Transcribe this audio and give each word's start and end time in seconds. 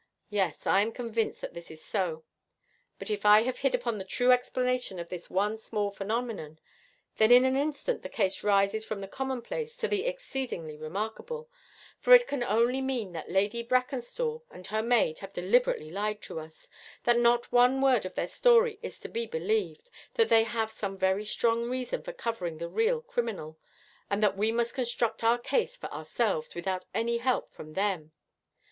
Yes, 0.31 0.65
I 0.65 0.81
am 0.81 0.91
convinced 0.93 1.41
that 1.41 1.53
this 1.53 1.69
is 1.69 1.85
so. 1.85 2.23
But 2.97 3.11
if 3.11 3.23
I 3.23 3.43
have 3.43 3.59
hit 3.59 3.75
upon 3.75 3.99
the 3.99 4.03
true 4.03 4.31
explanation 4.31 4.97
of 4.97 5.09
this 5.09 5.29
one 5.29 5.59
small 5.59 5.91
phenomenon, 5.91 6.57
then 7.17 7.31
in 7.31 7.45
an 7.45 7.55
instant 7.55 8.01
the 8.01 8.09
case 8.09 8.41
rises 8.43 8.83
from 8.83 9.01
the 9.01 9.07
commonplace 9.07 9.77
to 9.77 9.87
the 9.87 10.07
exceedingly 10.07 10.75
remarkable, 10.75 11.51
for 11.99 12.15
it 12.15 12.25
can 12.27 12.41
only 12.43 12.81
mean 12.81 13.11
that 13.11 13.29
Lady 13.29 13.63
Brackenstall 13.63 14.41
and 14.49 14.65
her 14.65 14.81
maid 14.81 15.19
have 15.19 15.33
deliberately 15.33 15.91
lied 15.91 16.19
to 16.23 16.39
us, 16.39 16.67
that 17.03 17.19
not 17.19 17.51
one 17.51 17.79
word 17.79 18.03
of 18.03 18.15
their 18.15 18.27
story 18.27 18.79
is 18.81 18.99
to 19.01 19.07
be 19.07 19.27
believed, 19.27 19.91
that 20.15 20.29
they 20.29 20.45
have 20.45 20.71
some 20.71 20.97
very 20.97 21.25
strong 21.25 21.69
reason 21.69 22.01
for 22.01 22.11
covering 22.11 22.57
the 22.57 22.69
real 22.69 23.01
criminal, 23.03 23.59
and 24.09 24.23
that 24.23 24.35
we 24.35 24.51
must 24.51 24.73
construct 24.73 25.23
our 25.23 25.37
case 25.37 25.77
for 25.77 25.93
ourselves 25.93 26.55
without 26.55 26.85
any 26.95 27.19
help 27.19 27.53
from 27.53 27.73
them. 27.73 28.11